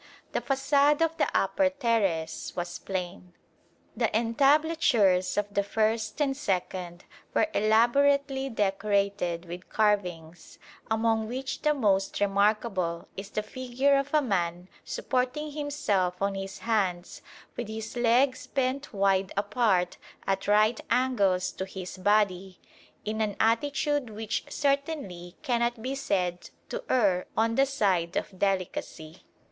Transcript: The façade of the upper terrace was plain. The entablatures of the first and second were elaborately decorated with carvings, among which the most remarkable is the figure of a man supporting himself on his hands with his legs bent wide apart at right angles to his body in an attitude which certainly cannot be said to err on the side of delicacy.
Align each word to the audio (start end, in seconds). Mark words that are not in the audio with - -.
The 0.31 0.41
façade 0.41 0.99
of 1.03 1.15
the 1.17 1.27
upper 1.31 1.69
terrace 1.69 2.53
was 2.55 2.79
plain. 2.79 3.33
The 3.95 4.09
entablatures 4.17 5.37
of 5.37 5.53
the 5.53 5.61
first 5.61 6.19
and 6.19 6.35
second 6.35 7.05
were 7.35 7.47
elaborately 7.53 8.49
decorated 8.49 9.45
with 9.45 9.69
carvings, 9.69 10.57
among 10.89 11.27
which 11.27 11.61
the 11.61 11.75
most 11.75 12.19
remarkable 12.19 13.09
is 13.15 13.29
the 13.29 13.43
figure 13.43 13.95
of 13.95 14.11
a 14.11 14.23
man 14.23 14.69
supporting 14.83 15.51
himself 15.51 16.19
on 16.19 16.33
his 16.33 16.57
hands 16.57 17.21
with 17.55 17.67
his 17.67 17.95
legs 17.95 18.47
bent 18.47 18.91
wide 18.95 19.31
apart 19.37 19.97
at 20.25 20.47
right 20.47 20.79
angles 20.89 21.51
to 21.51 21.63
his 21.65 21.97
body 21.99 22.59
in 23.05 23.21
an 23.21 23.35
attitude 23.39 24.09
which 24.09 24.45
certainly 24.49 25.35
cannot 25.43 25.79
be 25.79 25.93
said 25.93 26.49
to 26.69 26.83
err 26.89 27.27
on 27.37 27.53
the 27.53 27.67
side 27.67 28.17
of 28.17 28.39
delicacy. 28.39 29.25